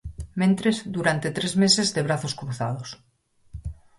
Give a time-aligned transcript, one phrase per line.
[0.41, 2.89] Mentres, durante tres meses, de brazos cruzados.